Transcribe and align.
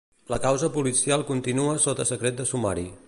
La 0.33 0.37
causa 0.45 0.69
policial 0.77 1.25
continua 1.27 1.77
sota 1.85 2.07
secret 2.13 2.41
de 2.41 2.49
sumari. 2.55 2.89